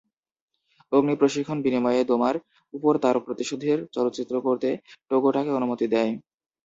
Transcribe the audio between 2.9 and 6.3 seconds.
তার প্রতিশোধের চলচ্চিত্র করতে টোগাটাকে অনুমতি দেয়।